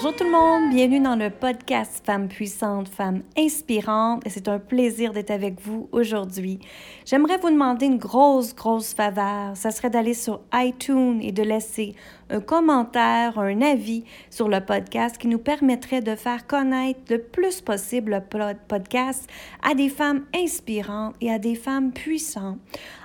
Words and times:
Bonjour 0.00 0.14
tout 0.14 0.22
le 0.22 0.30
monde, 0.30 0.70
bienvenue 0.72 1.00
dans 1.00 1.16
le 1.16 1.28
podcast 1.28 2.04
Femmes 2.06 2.28
puissantes, 2.28 2.86
Femmes 2.86 3.22
inspirantes 3.36 4.24
et 4.24 4.30
c'est 4.30 4.46
un 4.46 4.60
plaisir 4.60 5.12
d'être 5.12 5.32
avec 5.32 5.60
vous 5.60 5.88
aujourd'hui. 5.90 6.60
J'aimerais 7.04 7.36
vous 7.38 7.50
demander 7.50 7.86
une 7.86 7.98
grosse, 7.98 8.54
grosse 8.54 8.94
faveur. 8.94 9.56
Ça 9.56 9.72
serait 9.72 9.90
d'aller 9.90 10.14
sur 10.14 10.40
iTunes 10.54 11.18
et 11.20 11.32
de 11.32 11.42
laisser 11.42 11.96
un 12.30 12.40
commentaire, 12.40 13.38
un 13.38 13.62
avis 13.62 14.04
sur 14.30 14.48
le 14.48 14.60
podcast 14.60 15.16
qui 15.16 15.28
nous 15.28 15.38
permettrait 15.38 16.00
de 16.00 16.14
faire 16.14 16.46
connaître 16.46 17.00
le 17.10 17.18
plus 17.18 17.60
possible 17.60 18.22
le 18.30 18.54
podcast 18.68 19.28
à 19.62 19.74
des 19.74 19.88
femmes 19.88 20.24
inspirantes 20.34 21.14
et 21.20 21.30
à 21.30 21.38
des 21.38 21.54
femmes 21.54 21.92
puissantes. 21.92 22.58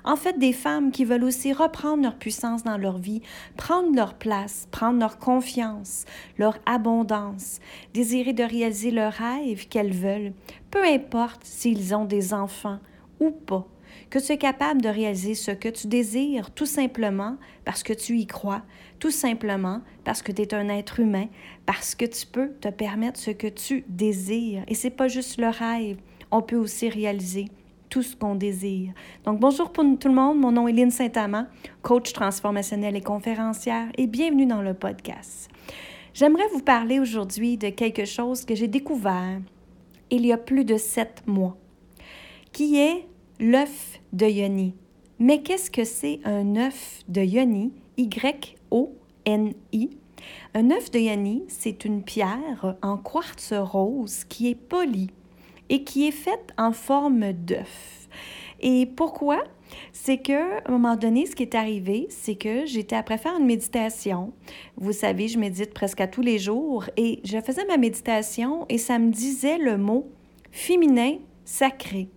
En 0.04 0.16
fait, 0.16 0.38
des 0.38 0.54
femmes 0.54 0.92
qui 0.92 1.06
veulent 1.06 1.24
aussi 1.24 1.54
reprendre 1.54 2.04
leur 2.04 2.16
puissance 2.16 2.64
dans 2.64 2.78
leur 2.78 2.98
vie, 2.98 3.22
prendre 3.56 3.96
leur 3.96 4.16
place, 4.16 4.68
prendre 4.72 5.00
leur 5.00 5.18
confiance, 5.18 6.06
leur 6.38 6.58
abondance, 6.66 7.60
désirer 7.94 8.34
de 8.34 8.44
réaliser 8.44 8.92
leurs 8.92 9.14
rêves 9.14 9.68
qu'elles 9.68 9.94
veulent, 9.94 10.34
peu 10.72 10.84
importe 10.84 11.44
s'ils 11.44 11.96
ont 11.96 12.06
des 12.06 12.34
enfants 12.34 12.80
ou 13.20 13.32
pas 13.32 13.68
que 14.10 14.20
tu 14.20 14.32
es 14.32 14.38
capable 14.38 14.82
de 14.82 14.90
réaliser 14.90 15.34
ce 15.34 15.50
que 15.52 15.70
tu 15.70 15.88
désires 15.88 16.52
tout 16.52 16.68
simplement 16.68 17.38
parce 17.66 17.82
que 17.82 17.94
tu 17.94 18.18
y 18.20 18.28
crois, 18.28 18.62
tout 19.04 19.12
simplement 19.12 19.82
parce 20.06 20.22
que 20.22 20.32
tu 20.32 20.44
es 20.44 20.54
un 20.54 20.70
être 20.70 21.02
humain, 21.02 21.28
parce 21.66 21.94
que 21.94 22.06
tu 22.06 22.26
peux 22.26 22.54
te 22.62 22.70
permettre 22.70 23.20
ce 23.20 23.32
que 23.32 23.48
tu 23.48 23.84
désires. 23.90 24.64
Et 24.70 24.76
c'est 24.76 24.92
pas 24.92 25.10
juste 25.10 25.42
le 25.42 25.50
rêve, 25.50 25.98
on 26.32 26.42
peut 26.42 26.56
aussi 26.56 26.88
réaliser 26.88 27.50
tout 27.90 28.02
ce 28.02 28.16
qu'on 28.16 28.36
désire. 28.36 28.94
Donc 29.26 29.42
bonjour 29.42 29.74
pour 29.74 29.84
tout 30.00 30.08
le 30.08 30.14
monde, 30.14 30.40
mon 30.40 30.54
nom 30.54 30.70
est 30.70 30.72
Lynne 30.72 30.90
Saint-Amand, 30.90 31.48
coach 31.82 32.14
transformationnel 32.14 32.96
et 32.96 33.02
conférencière 33.02 33.88
et 33.98 34.08
bienvenue 34.08 34.46
dans 34.46 34.62
le 34.62 34.74
podcast. 34.74 35.50
J'aimerais 36.14 36.48
vous 36.54 36.62
parler 36.62 37.02
aujourd'hui 37.02 37.58
de 37.58 37.72
quelque 37.72 38.06
chose 38.06 38.46
que 38.46 38.56
j'ai 38.56 38.70
découvert 38.70 39.42
il 40.12 40.26
y 40.26 40.32
a 40.32 40.38
plus 40.38 40.64
de 40.64 40.78
sept 40.78 41.24
mois, 41.28 41.58
qui 42.54 42.80
est 42.80 43.06
l'œuf 43.38 44.00
de 44.14 44.28
yoni. 44.28 44.76
Mais 45.20 45.42
qu'est-ce 45.42 45.70
que 45.70 45.84
c'est 45.84 46.22
un 46.24 46.56
œuf 46.56 47.02
de 47.10 47.22
yoni? 47.22 47.74
Y-O-N-I. 48.74 49.90
Un 50.56 50.72
œuf 50.72 50.90
de 50.90 51.00
yoni, 51.00 51.44
c'est 51.48 51.86
une 51.86 52.04
pierre 52.04 52.76
en 52.82 52.98
quartz 52.98 53.54
rose 53.54 54.24
qui 54.24 54.50
est 54.50 54.56
polie 54.56 55.12
et 55.70 55.84
qui 55.84 56.08
est 56.08 56.12
faite 56.12 56.54
en 56.58 56.72
forme 56.72 57.34
d'œuf. 57.34 58.08
Et 58.62 58.86
pourquoi? 58.86 59.44
C'est 59.92 60.18
que, 60.18 60.58
à 60.60 60.62
un 60.66 60.72
moment 60.72 60.96
donné, 60.96 61.26
ce 61.26 61.36
qui 61.36 61.44
est 61.44 61.56
arrivé, 61.56 62.08
c'est 62.10 62.36
que 62.36 62.66
j'étais 62.66 62.96
après 62.96 63.18
faire 63.18 63.38
une 63.38 63.46
méditation. 63.46 64.34
Vous 64.78 64.92
savez, 64.92 65.28
je 65.28 65.40
médite 65.40 65.74
presque 65.74 66.02
à 66.02 66.08
tous 66.08 66.22
les 66.22 66.40
jours 66.40 66.86
et 66.96 67.20
je 67.24 67.40
faisais 67.42 67.66
ma 67.66 67.78
méditation 67.78 68.66
et 68.70 68.78
ça 68.78 69.00
me 69.00 69.12
disait 69.12 69.58
le 69.58 69.78
mot 69.78 70.10
féminin 70.52 71.18
sacré. 71.44 72.10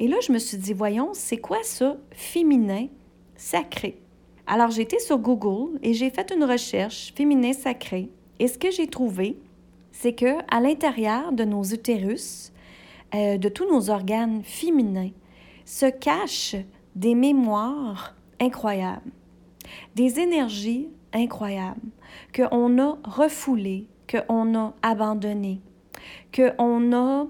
Et 0.00 0.08
là, 0.08 0.16
je 0.26 0.32
me 0.32 0.38
suis 0.38 0.56
dit, 0.58 0.72
voyons, 0.72 1.10
c'est 1.12 1.36
quoi 1.36 1.58
ça, 1.62 1.96
féminin 2.10 2.88
sacré? 3.36 4.01
Alors, 4.46 4.70
j'ai 4.70 4.82
été 4.82 4.98
sur 4.98 5.18
Google 5.18 5.78
et 5.82 5.94
j'ai 5.94 6.10
fait 6.10 6.32
une 6.34 6.44
recherche 6.44 7.12
féminin 7.14 7.52
sacré. 7.52 8.10
Et 8.38 8.48
ce 8.48 8.58
que 8.58 8.70
j'ai 8.70 8.88
trouvé, 8.88 9.38
c'est 9.92 10.14
que 10.14 10.38
à 10.50 10.60
l'intérieur 10.60 11.32
de 11.32 11.44
nos 11.44 11.62
utérus, 11.62 12.52
euh, 13.14 13.38
de 13.38 13.48
tous 13.48 13.70
nos 13.70 13.90
organes 13.90 14.42
féminins, 14.42 15.10
se 15.64 15.86
cachent 15.86 16.56
des 16.96 17.14
mémoires 17.14 18.14
incroyables, 18.40 19.12
des 19.94 20.18
énergies 20.18 20.88
incroyables 21.12 21.80
qu'on 22.34 22.78
a 22.78 22.98
refoulées, 23.04 23.86
qu'on 24.10 24.54
a 24.56 24.74
abandonnées, 24.82 25.60
qu'on 26.34 26.92
a 26.92 27.26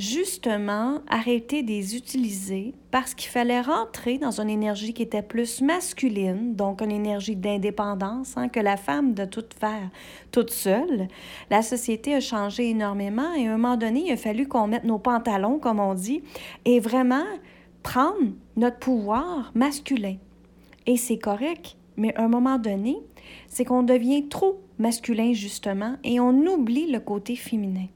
justement 0.00 1.00
arrêter 1.08 1.62
de 1.62 1.68
les 1.68 1.94
utiliser 1.94 2.72
parce 2.90 3.12
qu'il 3.12 3.28
fallait 3.28 3.60
rentrer 3.60 4.16
dans 4.16 4.40
une 4.40 4.48
énergie 4.48 4.94
qui 4.94 5.02
était 5.02 5.22
plus 5.22 5.60
masculine, 5.60 6.56
donc 6.56 6.80
une 6.80 6.90
énergie 6.90 7.36
d'indépendance, 7.36 8.36
hein, 8.36 8.48
que 8.48 8.60
la 8.60 8.78
femme 8.78 9.12
de 9.12 9.26
tout 9.26 9.44
faire 9.60 9.90
toute 10.32 10.50
seule. 10.50 11.06
La 11.50 11.60
société 11.60 12.14
a 12.14 12.20
changé 12.20 12.70
énormément 12.70 13.34
et 13.34 13.46
à 13.46 13.52
un 13.52 13.58
moment 13.58 13.76
donné, 13.76 14.04
il 14.06 14.12
a 14.12 14.16
fallu 14.16 14.48
qu'on 14.48 14.68
mette 14.68 14.84
nos 14.84 14.98
pantalons, 14.98 15.58
comme 15.58 15.80
on 15.80 15.94
dit, 15.94 16.22
et 16.64 16.80
vraiment 16.80 17.26
prendre 17.82 18.32
notre 18.56 18.78
pouvoir 18.78 19.52
masculin. 19.54 20.16
Et 20.86 20.96
c'est 20.96 21.18
correct, 21.18 21.76
mais 21.98 22.14
à 22.16 22.24
un 22.24 22.28
moment 22.28 22.58
donné, 22.58 22.96
c'est 23.48 23.66
qu'on 23.66 23.82
devient 23.82 24.28
trop 24.28 24.60
masculin 24.78 25.34
justement 25.34 25.96
et 26.04 26.20
on 26.20 26.30
oublie 26.46 26.90
le 26.90 27.00
côté 27.00 27.36
féminin. 27.36 27.86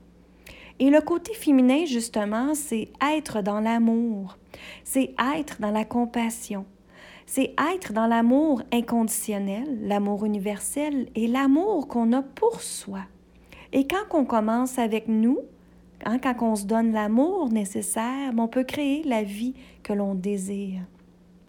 Et 0.80 0.90
le 0.90 1.00
côté 1.00 1.34
féminin, 1.34 1.84
justement, 1.84 2.54
c'est 2.54 2.88
être 3.16 3.42
dans 3.42 3.60
l'amour, 3.60 4.38
c'est 4.82 5.14
être 5.36 5.60
dans 5.60 5.70
la 5.70 5.84
compassion, 5.84 6.66
c'est 7.26 7.54
être 7.74 7.92
dans 7.92 8.08
l'amour 8.08 8.62
inconditionnel, 8.72 9.78
l'amour 9.82 10.24
universel 10.24 11.08
et 11.14 11.28
l'amour 11.28 11.86
qu'on 11.86 12.12
a 12.12 12.22
pour 12.22 12.60
soi. 12.60 13.00
Et 13.72 13.86
quand 13.86 14.18
on 14.18 14.24
commence 14.24 14.78
avec 14.78 15.06
nous, 15.06 15.38
hein, 16.04 16.18
quand 16.18 16.34
on 16.42 16.56
se 16.56 16.64
donne 16.64 16.92
l'amour 16.92 17.50
nécessaire, 17.50 18.32
on 18.36 18.48
peut 18.48 18.64
créer 18.64 19.04
la 19.04 19.22
vie 19.22 19.54
que 19.84 19.92
l'on 19.92 20.14
désire. 20.14 20.80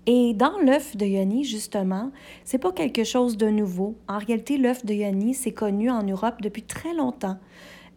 Et 0.07 0.35
dans 0.35 0.59
l'œuf 0.59 0.95
de 0.95 1.05
Yoni, 1.05 1.43
justement, 1.43 2.11
c'est 2.43 2.59
pas 2.59 2.71
quelque 2.71 3.03
chose 3.03 3.37
de 3.37 3.47
nouveau. 3.47 3.95
En 4.07 4.19
réalité, 4.19 4.57
l'œuf 4.57 4.85
de 4.85 4.93
Yoni, 4.93 5.33
c'est 5.33 5.51
connu 5.51 5.89
en 5.89 6.03
Europe 6.03 6.41
depuis 6.41 6.61
très 6.61 6.93
longtemps. 6.93 7.37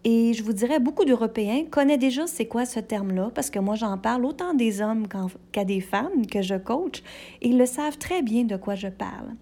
Et 0.04 0.32
je 0.32 0.42
vous 0.42 0.52
dirais, 0.52 0.78
beaucoup 0.78 1.04
d'Européens 1.04 1.64
connaissent 1.70 1.98
déjà 1.98 2.26
c'est 2.26 2.46
quoi 2.46 2.64
ce 2.64 2.80
terme-là, 2.80 3.30
parce 3.34 3.50
que 3.50 3.58
moi, 3.58 3.74
j'en 3.74 3.98
parle 3.98 4.24
autant 4.24 4.54
des 4.54 4.80
hommes 4.80 5.06
qu'à 5.52 5.64
des 5.64 5.80
femmes 5.80 6.26
que 6.26 6.40
je 6.40 6.54
coach, 6.54 7.02
et 7.42 7.48
ils 7.48 7.58
le 7.58 7.66
savent 7.66 7.98
très 7.98 8.22
bien 8.22 8.44
de 8.44 8.56
quoi 8.56 8.74
je 8.74 8.88
parle. 8.88 9.34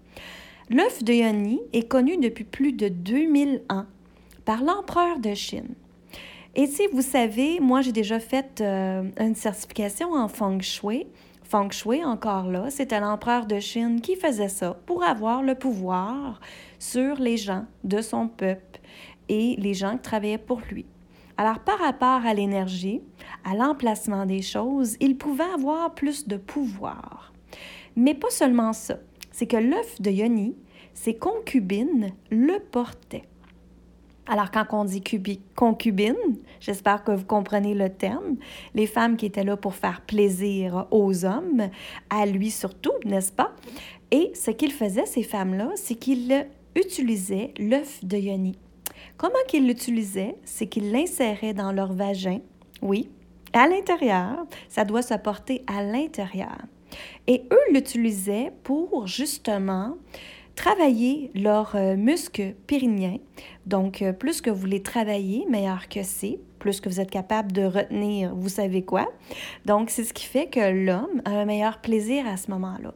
L'œuf 0.69 1.03
de 1.03 1.13
Yoni 1.13 1.61
est 1.73 1.87
connu 1.87 2.17
depuis 2.17 2.43
plus 2.43 2.73
de 2.73 2.89
2000 2.89 3.61
ans 3.69 3.85
par 4.43 4.63
l'empereur 4.63 5.19
de 5.19 5.33
Chine. 5.33 5.75
Et 6.55 6.65
si 6.65 6.87
vous 6.91 7.03
savez, 7.03 7.59
moi, 7.59 7.81
j'ai 7.81 7.91
déjà 7.91 8.19
fait 8.19 8.61
euh, 8.61 9.03
une 9.19 9.35
certification 9.35 10.13
en 10.13 10.27
feng 10.27 10.59
shui. 10.59 11.05
Feng 11.43 11.69
shui, 11.71 12.03
encore 12.03 12.49
là, 12.49 12.69
c'était 12.69 12.99
l'empereur 12.99 13.45
de 13.45 13.59
Chine 13.59 14.01
qui 14.01 14.15
faisait 14.15 14.49
ça 14.49 14.75
pour 14.85 15.03
avoir 15.03 15.43
le 15.43 15.55
pouvoir 15.55 16.41
sur 16.79 17.15
les 17.15 17.37
gens 17.37 17.65
de 17.83 18.01
son 18.01 18.27
peuple 18.27 18.61
et 19.29 19.55
les 19.57 19.73
gens 19.73 19.93
qui 19.93 20.03
travaillaient 20.03 20.37
pour 20.37 20.61
lui. 20.71 20.85
Alors, 21.37 21.59
par 21.59 21.79
rapport 21.79 22.25
à 22.25 22.33
l'énergie, 22.33 23.01
à 23.43 23.53
l'emplacement 23.53 24.25
des 24.25 24.41
choses, 24.41 24.97
il 24.99 25.17
pouvait 25.17 25.43
avoir 25.43 25.93
plus 25.93 26.27
de 26.27 26.37
pouvoir. 26.37 27.31
Mais 27.95 28.15
pas 28.15 28.29
seulement 28.29 28.73
ça, 28.73 28.97
c'est 29.31 29.45
que 29.45 29.57
l'œuf 29.57 30.01
de 30.01 30.09
Yoni, 30.09 30.55
ses 30.93 31.15
concubines 31.15 32.09
le 32.31 32.59
portaient. 32.59 33.25
Alors, 34.25 34.51
quand 34.51 34.65
on 34.71 34.83
dit 34.83 35.01
concubine, 35.55 36.15
j'espère 36.59 37.03
que 37.03 37.11
vous 37.11 37.25
comprenez 37.25 37.75
le 37.75 37.89
terme, 37.89 38.35
les 38.73 38.87
femmes 38.87 39.15
qui 39.15 39.25
étaient 39.25 39.43
là 39.43 39.55
pour 39.55 39.75
faire 39.75 40.01
plaisir 40.01 40.85
aux 40.91 41.23
hommes, 41.23 41.69
à 42.09 42.25
lui 42.25 42.51
surtout, 42.51 42.91
n'est-ce 43.05 43.31
pas? 43.31 43.55
Et 44.11 44.31
ce 44.33 44.51
qu'ils 44.51 44.73
faisaient, 44.73 45.05
ces 45.05 45.23
femmes-là, 45.23 45.69
c'est 45.75 45.95
qu'ils 45.95 46.47
utilisaient 46.75 47.53
l'œuf 47.57 48.03
de 48.03 48.17
Yoni. 48.17 48.57
Comment 49.17 49.33
qu'ils 49.47 49.67
l'utilisaient, 49.67 50.35
c'est 50.45 50.67
qu'ils 50.67 50.91
l'inséraient 50.91 51.55
dans 51.55 51.71
leur 51.71 51.91
vagin, 51.93 52.39
oui, 52.83 53.09
à 53.53 53.67
l'intérieur, 53.67 54.45
ça 54.69 54.85
doit 54.85 55.01
se 55.01 55.15
porter 55.15 55.63
à 55.65 55.83
l'intérieur. 55.83 56.57
Et 57.25 57.43
eux 57.51 57.73
l'utilisaient 57.73 58.51
pour 58.63 59.07
justement 59.07 59.97
travailler 60.55 61.31
leurs 61.35 61.75
euh, 61.75 61.95
muscles 61.95 62.55
périnéens. 62.67 63.17
Donc, 63.65 64.01
euh, 64.01 64.13
plus 64.13 64.41
que 64.41 64.49
vous 64.49 64.65
les 64.65 64.81
travaillez, 64.81 65.45
meilleur 65.49 65.87
que 65.87 66.03
c'est, 66.03 66.39
plus 66.59 66.81
que 66.81 66.89
vous 66.89 66.99
êtes 66.99 67.11
capable 67.11 67.51
de 67.51 67.63
retenir, 67.63 68.35
vous 68.35 68.49
savez 68.49 68.83
quoi. 68.83 69.07
Donc, 69.65 69.89
c'est 69.89 70.03
ce 70.03 70.13
qui 70.13 70.25
fait 70.25 70.47
que 70.47 70.85
l'homme 70.85 71.21
a 71.25 71.31
un 71.31 71.45
meilleur 71.45 71.79
plaisir 71.79 72.27
à 72.27 72.37
ce 72.37 72.49
moment-là. 72.51 72.93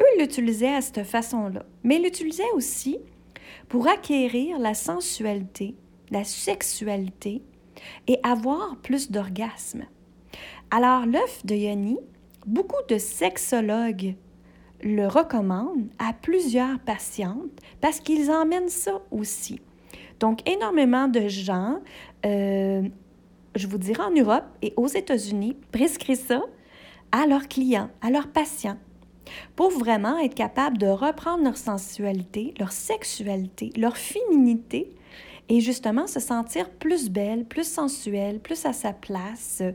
Eux 0.00 0.20
l'utilisaient 0.20 0.74
à 0.74 0.80
cette 0.80 1.04
façon-là. 1.04 1.64
Mais 1.84 1.98
l'utilisaient 1.98 2.50
aussi 2.54 2.98
pour 3.68 3.88
acquérir 3.88 4.58
la 4.58 4.74
sensualité, 4.74 5.74
la 6.10 6.24
sexualité 6.24 7.42
et 8.06 8.18
avoir 8.22 8.76
plus 8.76 9.10
d'orgasme. 9.10 9.84
Alors, 10.70 11.06
l'œuf 11.06 11.44
de 11.44 11.54
Yoni, 11.54 11.98
beaucoup 12.46 12.82
de 12.88 12.98
sexologues 12.98 14.14
le 14.82 15.06
recommandent 15.06 15.88
à 15.98 16.12
plusieurs 16.12 16.78
patientes 16.80 17.60
parce 17.80 18.00
qu'ils 18.00 18.30
emmènent 18.30 18.68
ça 18.68 19.00
aussi. 19.10 19.60
Donc, 20.18 20.48
énormément 20.48 21.08
de 21.08 21.28
gens, 21.28 21.80
euh, 22.26 22.82
je 23.54 23.66
vous 23.66 23.78
dirais 23.78 24.02
en 24.02 24.10
Europe 24.10 24.44
et 24.62 24.72
aux 24.76 24.86
États-Unis, 24.86 25.56
prescrivent 25.72 26.26
ça 26.26 26.42
à 27.12 27.26
leurs 27.26 27.48
clients, 27.48 27.90
à 28.00 28.10
leurs 28.10 28.28
patients 28.28 28.78
pour 29.56 29.70
vraiment 29.70 30.18
être 30.18 30.34
capable 30.34 30.78
de 30.78 30.86
reprendre 30.86 31.44
leur 31.44 31.56
sensualité, 31.56 32.54
leur 32.58 32.72
sexualité, 32.72 33.72
leur 33.76 33.96
féminité 33.96 34.92
et 35.48 35.60
justement 35.60 36.06
se 36.06 36.20
sentir 36.20 36.70
plus 36.70 37.10
belle, 37.10 37.44
plus 37.44 37.66
sensuelle, 37.66 38.40
plus 38.40 38.64
à 38.64 38.72
sa 38.72 38.92
place, 38.92 39.58
euh, 39.60 39.72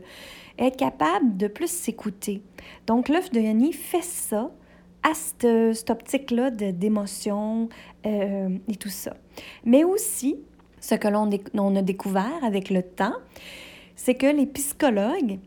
être 0.58 0.76
capable 0.76 1.36
de 1.36 1.46
plus 1.46 1.70
s'écouter. 1.70 2.42
Donc 2.86 3.08
l'œuf 3.08 3.30
de 3.30 3.40
Yoni 3.40 3.72
fait 3.72 4.02
ça 4.02 4.50
à 5.02 5.14
cette, 5.14 5.88
optique-là 5.90 6.50
d'émotion 6.50 7.68
euh, 8.04 8.48
et 8.68 8.76
tout 8.76 8.88
ça. 8.88 9.16
Mais 9.64 9.84
aussi, 9.84 10.36
ce 10.80 10.94
que 10.94 11.08
l'on 11.08 11.76
a 11.76 11.82
découvert 11.82 12.42
avec 12.42 12.70
le 12.70 12.82
temps, 12.82 13.14
c'est 13.94 14.14
que 14.14 14.26
les 14.26 14.46
psychologues, 14.46 15.38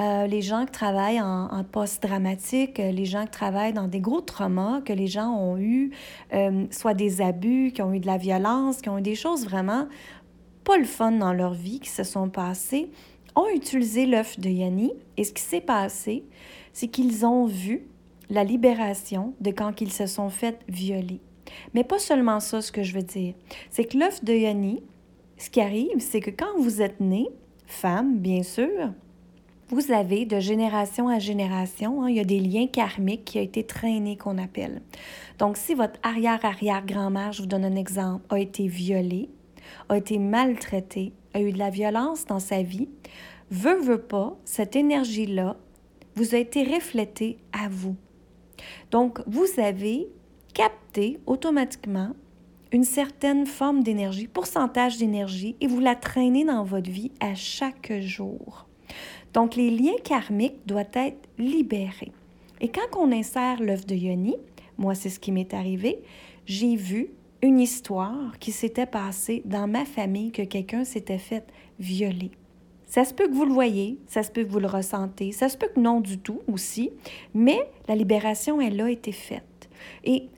euh, 0.00 0.26
les 0.26 0.40
gens 0.40 0.64
qui 0.64 0.72
travaillent 0.72 1.20
en, 1.20 1.64
post-dramatique, 1.70 2.80
euh, 2.80 2.90
les 2.90 3.04
gens 3.04 3.24
qui 3.24 3.30
travaillent 3.30 3.74
dans 3.74 3.88
des 3.88 4.00
gros 4.00 4.22
traumas, 4.22 4.80
que 4.80 4.92
les 4.92 5.06
gens 5.06 5.30
ont 5.30 5.58
eu, 5.58 5.90
euh, 6.32 6.66
soit 6.70 6.94
des 6.94 7.20
abus, 7.20 7.72
qui 7.74 7.82
ont 7.82 7.92
eu 7.92 8.00
de 8.00 8.06
la 8.06 8.16
violence, 8.16 8.80
qui 8.80 8.88
ont 8.88 8.98
eu 8.98 9.02
des 9.02 9.14
choses 9.14 9.44
vraiment 9.44 9.86
pas 10.64 10.78
le 10.78 10.84
fun 10.84 11.12
dans 11.12 11.32
leur 11.32 11.52
vie 11.52 11.80
qui 11.80 11.90
se 11.90 12.04
sont 12.04 12.30
passées, 12.30 12.90
ont 13.34 13.48
utilisé 13.54 14.06
l'œuf 14.06 14.38
de 14.38 14.48
Yanni. 14.48 14.92
Et 15.16 15.24
ce 15.24 15.32
qui 15.32 15.42
s'est 15.42 15.60
passé, 15.60 16.24
c'est 16.72 16.88
qu'ils 16.88 17.26
ont 17.26 17.46
vu 17.46 17.86
la 18.30 18.44
libération 18.44 19.34
de 19.40 19.50
quand 19.50 19.80
ils 19.80 19.92
se 19.92 20.06
sont 20.06 20.30
fait 20.30 20.58
violer. 20.68 21.20
Mais 21.74 21.84
pas 21.84 21.98
seulement 21.98 22.40
ça, 22.40 22.62
ce 22.62 22.72
que 22.72 22.82
je 22.82 22.94
veux 22.94 23.02
dire. 23.02 23.34
C'est 23.70 23.84
que 23.84 23.98
l'œuf 23.98 24.24
de 24.24 24.32
Yanni, 24.32 24.82
ce 25.36 25.50
qui 25.50 25.60
arrive, 25.60 25.98
c'est 25.98 26.20
que 26.20 26.30
quand 26.30 26.58
vous 26.58 26.80
êtes 26.80 27.00
né, 27.00 27.28
femme, 27.66 28.18
bien 28.18 28.42
sûr, 28.42 28.92
vous 29.72 29.90
avez 29.90 30.26
de 30.26 30.38
génération 30.38 31.08
à 31.08 31.18
génération, 31.18 32.02
hein, 32.02 32.10
il 32.10 32.16
y 32.16 32.20
a 32.20 32.24
des 32.24 32.40
liens 32.40 32.66
karmiques 32.66 33.24
qui 33.24 33.38
ont 33.38 33.42
été 33.42 33.64
traînés 33.64 34.18
qu'on 34.18 34.36
appelle. 34.36 34.82
Donc, 35.38 35.56
si 35.56 35.72
votre 35.72 35.98
arrière-arrière-grand-mère, 36.02 37.32
je 37.32 37.40
vous 37.40 37.48
donne 37.48 37.64
un 37.64 37.76
exemple, 37.76 38.22
a 38.28 38.38
été 38.38 38.66
violée, 38.66 39.30
a 39.88 39.96
été 39.96 40.18
maltraitée, 40.18 41.14
a 41.32 41.40
eu 41.40 41.52
de 41.52 41.58
la 41.58 41.70
violence 41.70 42.26
dans 42.26 42.38
sa 42.38 42.62
vie, 42.62 42.90
veut, 43.50 43.80
veut 43.80 44.02
pas, 44.02 44.36
cette 44.44 44.76
énergie-là 44.76 45.56
vous 46.16 46.34
a 46.34 46.38
été 46.38 46.64
reflétée 46.64 47.38
à 47.54 47.68
vous. 47.70 47.96
Donc, 48.90 49.20
vous 49.26 49.46
avez 49.56 50.06
capté 50.52 51.18
automatiquement 51.24 52.10
une 52.72 52.84
certaine 52.84 53.46
forme 53.46 53.82
d'énergie, 53.82 54.28
pourcentage 54.28 54.98
d'énergie, 54.98 55.56
et 55.62 55.66
vous 55.66 55.80
la 55.80 55.94
traînez 55.94 56.44
dans 56.44 56.62
votre 56.62 56.90
vie 56.90 57.10
à 57.20 57.34
chaque 57.34 57.90
jour. 58.00 58.66
Donc, 59.32 59.56
les 59.56 59.70
liens 59.70 59.96
karmiques 60.04 60.66
doivent 60.66 60.86
être 60.94 61.28
libérés. 61.38 62.12
Et 62.60 62.68
quand 62.68 62.96
on 62.98 63.10
insère 63.12 63.60
l'œuf 63.62 63.86
de 63.86 63.94
Yoni, 63.94 64.36
moi, 64.78 64.94
c'est 64.94 65.10
ce 65.10 65.20
qui 65.20 65.32
m'est 65.32 65.54
arrivé, 65.54 66.00
j'ai 66.46 66.76
vu 66.76 67.10
une 67.42 67.58
histoire 67.58 68.38
qui 68.38 68.52
s'était 68.52 68.86
passée 68.86 69.42
dans 69.44 69.66
ma 69.66 69.84
famille 69.84 70.30
que 70.30 70.42
quelqu'un 70.42 70.84
s'était 70.84 71.18
fait 71.18 71.44
violer. 71.78 72.30
Ça 72.86 73.04
se 73.04 73.14
peut 73.14 73.26
que 73.26 73.32
vous 73.32 73.46
le 73.46 73.52
voyez, 73.52 73.98
ça 74.06 74.22
se 74.22 74.30
peut 74.30 74.44
que 74.44 74.50
vous 74.50 74.60
le 74.60 74.66
ressentez, 74.66 75.32
ça 75.32 75.48
se 75.48 75.56
peut 75.56 75.68
que 75.74 75.80
non 75.80 76.00
du 76.00 76.18
tout 76.18 76.40
aussi, 76.46 76.90
mais 77.34 77.58
la 77.88 77.94
libération, 77.94 78.60
elle 78.60 78.80
a 78.80 78.90
été 78.90 79.12
faite. 79.12 79.70
Et 80.04 80.28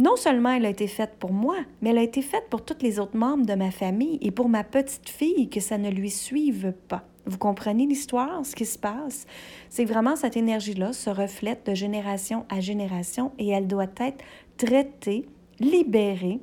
non 0.00 0.16
seulement 0.16 0.52
elle 0.52 0.64
a 0.64 0.70
été 0.70 0.86
faite 0.86 1.16
pour 1.18 1.32
moi, 1.32 1.56
mais 1.80 1.90
elle 1.90 1.98
a 1.98 2.02
été 2.02 2.22
faite 2.22 2.46
pour 2.48 2.64
tous 2.64 2.78
les 2.80 2.98
autres 2.98 3.16
membres 3.16 3.44
de 3.44 3.54
ma 3.54 3.70
famille 3.70 4.18
et 4.22 4.30
pour 4.30 4.48
ma 4.48 4.64
petite 4.64 5.10
fille, 5.10 5.50
que 5.50 5.60
ça 5.60 5.76
ne 5.76 5.90
lui 5.90 6.08
suive 6.08 6.72
pas. 6.88 7.04
Vous 7.26 7.36
comprenez 7.36 7.86
l'histoire, 7.86 8.44
ce 8.46 8.56
qui 8.56 8.64
se 8.64 8.78
passe? 8.78 9.26
C'est 9.68 9.84
vraiment 9.84 10.16
cette 10.16 10.38
énergie-là 10.38 10.94
se 10.94 11.10
reflète 11.10 11.66
de 11.66 11.74
génération 11.74 12.46
à 12.48 12.60
génération 12.60 13.32
et 13.38 13.48
elle 13.48 13.66
doit 13.66 13.92
être 13.98 14.24
traitée, 14.56 15.26
libérée 15.58 16.40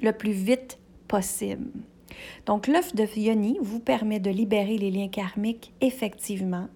le 0.00 0.12
plus 0.12 0.30
vite 0.30 0.78
possible. 1.08 1.68
Donc, 2.46 2.68
l'œuf 2.68 2.94
de 2.94 3.06
Yoni 3.16 3.58
vous 3.60 3.80
permet 3.80 4.20
de 4.20 4.30
libérer 4.30 4.78
les 4.78 4.92
liens 4.92 5.08
karmiques 5.08 5.72
effectivement. 5.80 6.68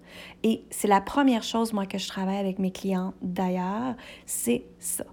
Et 0.43 0.63
c'est 0.69 0.89
la 0.89 0.99
première 0.99 1.43
chose, 1.43 1.71
moi, 1.71 1.85
que 1.85 1.97
je 1.97 2.07
travaille 2.09 2.37
avec 2.37 2.59
mes 2.59 2.71
clients 2.71 3.13
d'ailleurs, 3.21 3.95
c'est 4.25 4.65
ça. 4.79 5.05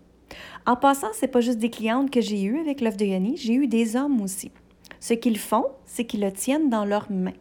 En 0.66 0.76
passant, 0.76 1.08
c'est 1.12 1.28
pas 1.28 1.42
juste 1.42 1.58
des 1.58 1.68
clientes 1.68 2.10
que 2.10 2.22
j'ai 2.22 2.42
eues 2.42 2.58
avec 2.58 2.80
l'œuf 2.80 2.96
de 2.96 3.04
Yoni, 3.04 3.36
j'ai 3.36 3.52
eu 3.52 3.66
des 3.66 3.96
hommes 3.96 4.22
aussi. 4.22 4.50
Ce 4.98 5.12
qu'ils 5.12 5.38
font, 5.38 5.66
c'est 5.84 6.06
qu'ils 6.06 6.22
le 6.22 6.32
tiennent 6.32 6.70
dans 6.70 6.86
leurs 6.86 7.10
mains. 7.10 7.34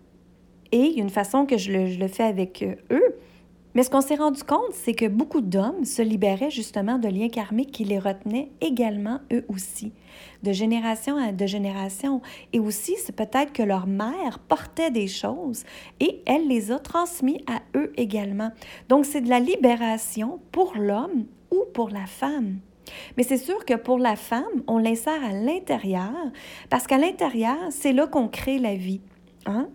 Et 0.74 0.80
il 0.80 0.98
y 0.98 1.00
a 1.00 1.04
une 1.04 1.10
façon 1.10 1.46
que 1.46 1.58
je 1.58 1.72
le, 1.72 2.08
fais 2.10 2.24
avec 2.24 2.62
euh, 2.62 2.76
eux. 2.92 3.16
Mais 3.76 3.84
ce 3.84 3.90
qu'on 3.90 4.02
s'est 4.02 4.16
rendu 4.16 4.44
compte, 4.44 4.74
c'est 4.74 4.94
que 4.94 5.08
beaucoup 5.08 5.40
d'hommes 5.40 5.86
se 5.86 6.02
libéraient 6.02 6.52
justement 6.52 7.00
de 7.00 7.08
liens 7.08 7.30
karmiques 7.30 7.72
qui 7.72 7.86
les 7.86 7.98
retenaient 7.98 8.52
également 8.60 9.20
eux 9.32 9.46
aussi, 9.48 9.94
de 10.44 10.52
génération 10.52 11.16
à 11.16 11.32
de 11.32 11.46
génération. 11.46 12.22
Et 12.52 12.60
aussi, 12.60 12.96
c'est 12.98 13.16
peut-être 13.16 13.54
que 13.54 13.64
leur 13.64 13.88
mère 13.88 14.40
portait 14.48 14.92
des 14.92 15.08
choses 15.08 15.64
et 16.02 16.22
elle 16.26 16.48
les 16.50 16.72
a 16.72 16.80
transmis 16.80 17.42
à 17.48 17.62
eux 17.78 17.94
également. 17.96 18.52
Donc, 18.90 19.06
c'est 19.06 19.22
de 19.22 19.30
la 19.30 19.40
libération 19.40 20.40
pour 20.52 20.74
l'homme 20.76 21.26
ou 21.50 21.64
pour 21.74 21.90
la 21.90 22.06
femme. 22.06 22.60
Mais 23.18 23.24
c'est 23.24 23.38
sûr 23.38 23.66
que 23.66 23.76
pour 23.76 23.98
la 23.98 24.16
femme, 24.16 24.64
on 24.68 24.78
l'insère 24.78 25.24
à 25.24 25.32
l'intérieur 25.32 26.14
parce 26.70 26.88
qu'à 26.88 26.98
l'intérieur, 26.98 27.58
c'est 27.72 27.94
là 27.94 28.08
qu'on 28.08 28.28
crée 28.28 28.60
la 28.60 28.76
vie. 28.76 29.02
Hein? 29.46 29.70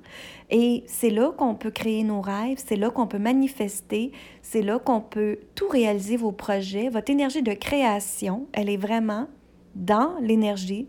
Et 0.50 0.84
c'est 0.86 1.10
là 1.10 1.30
qu'on 1.36 1.54
peut 1.54 1.70
créer 1.70 2.04
nos 2.04 2.22
rêves, 2.22 2.56
c'est 2.64 2.76
là 2.76 2.90
qu'on 2.90 3.06
peut 3.06 3.18
manifester, 3.18 4.12
c'est 4.40 4.62
là 4.62 4.78
qu'on 4.78 5.00
peut 5.00 5.38
tout 5.54 5.68
réaliser 5.68 6.16
vos 6.16 6.32
projets. 6.32 6.88
Votre 6.88 7.10
énergie 7.10 7.42
de 7.42 7.52
création, 7.52 8.46
elle 8.52 8.70
est 8.70 8.78
vraiment 8.78 9.26
dans 9.74 10.14
l'énergie 10.20 10.88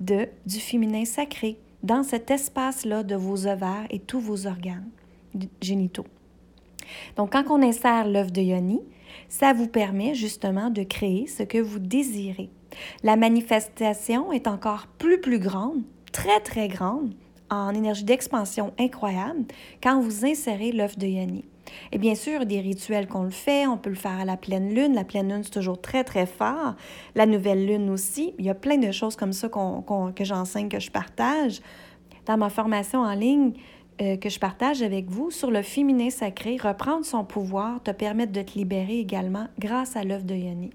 de, 0.00 0.28
du 0.44 0.58
féminin 0.58 1.04
sacré, 1.04 1.58
dans 1.82 2.02
cet 2.02 2.30
espace-là 2.30 3.04
de 3.04 3.14
vos 3.14 3.46
ovaires 3.46 3.86
et 3.90 4.00
tous 4.00 4.20
vos 4.20 4.46
organes 4.46 4.88
génitaux. 5.60 6.06
Donc, 7.16 7.32
quand 7.32 7.44
on 7.50 7.62
insère 7.62 8.08
l'œuf 8.08 8.32
de 8.32 8.42
Yoni, 8.42 8.80
ça 9.28 9.52
vous 9.52 9.68
permet 9.68 10.14
justement 10.14 10.70
de 10.70 10.82
créer 10.82 11.26
ce 11.26 11.42
que 11.42 11.58
vous 11.58 11.78
désirez. 11.78 12.50
La 13.02 13.16
manifestation 13.16 14.32
est 14.32 14.46
encore 14.46 14.86
plus, 14.98 15.20
plus 15.20 15.38
grande, 15.38 15.82
très, 16.12 16.40
très 16.40 16.68
grande, 16.68 17.14
en 17.50 17.74
énergie 17.74 18.04
d'expansion 18.04 18.72
incroyable 18.78 19.44
quand 19.82 20.00
vous 20.00 20.24
insérez 20.24 20.72
l'œuf 20.72 20.98
de 20.98 21.06
Yoni. 21.06 21.44
Et 21.92 21.98
bien 21.98 22.14
sûr, 22.14 22.46
des 22.46 22.60
rituels 22.60 23.08
qu'on 23.08 23.24
le 23.24 23.30
fait, 23.30 23.66
on 23.66 23.76
peut 23.76 23.90
le 23.90 23.96
faire 23.96 24.20
à 24.20 24.24
la 24.24 24.36
pleine 24.36 24.72
lune. 24.72 24.94
La 24.94 25.04
pleine 25.04 25.28
lune, 25.28 25.42
c'est 25.42 25.50
toujours 25.50 25.80
très, 25.80 26.04
très 26.04 26.26
fort. 26.26 26.74
La 27.14 27.26
nouvelle 27.26 27.66
lune 27.66 27.90
aussi. 27.90 28.34
Il 28.38 28.44
y 28.44 28.50
a 28.50 28.54
plein 28.54 28.78
de 28.78 28.92
choses 28.92 29.16
comme 29.16 29.32
ça 29.32 29.48
que 29.48 30.24
j'enseigne, 30.24 30.68
que 30.68 30.80
je 30.80 30.90
partage. 30.90 31.60
Dans 32.26 32.36
ma 32.36 32.50
formation 32.50 33.00
en 33.00 33.14
ligne 33.14 33.52
euh, 34.00 34.16
que 34.16 34.28
je 34.28 34.38
partage 34.38 34.82
avec 34.82 35.10
vous 35.10 35.30
sur 35.30 35.50
le 35.50 35.62
féminin 35.62 36.10
sacré, 36.10 36.56
reprendre 36.56 37.04
son 37.04 37.24
pouvoir 37.24 37.82
te 37.82 37.90
permet 37.90 38.26
de 38.26 38.42
te 38.42 38.58
libérer 38.58 38.98
également 38.98 39.48
grâce 39.58 39.96
à 39.96 40.04
l'œuf 40.04 40.24
de 40.24 40.34
Yoni. 40.34 40.70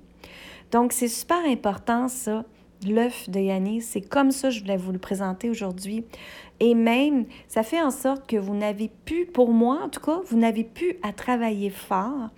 Donc, 0.71 0.93
c'est 0.93 1.07
super 1.07 1.43
important, 1.45 2.07
ça, 2.07 2.45
l'œuf 2.87 3.29
de 3.29 3.39
Yanni. 3.39 3.81
C'est 3.81 4.01
comme 4.01 4.31
ça 4.31 4.47
que 4.49 4.55
je 4.55 4.61
voulais 4.61 4.77
vous 4.77 4.91
le 4.91 4.99
présenter 4.99 5.49
aujourd'hui. 5.49 6.05
Et 6.59 6.75
même, 6.75 7.25
ça 7.47 7.63
fait 7.63 7.81
en 7.81 7.91
sorte 7.91 8.27
que 8.27 8.37
vous 8.37 8.55
n'avez 8.55 8.89
plus, 9.05 9.25
pour 9.25 9.51
moi 9.51 9.79
en 9.83 9.89
tout 9.89 9.99
cas, 9.99 10.21
vous 10.25 10.37
n'avez 10.37 10.63
plus 10.63 10.97
à 11.03 11.11
travailler 11.13 11.69
fort. 11.69 12.29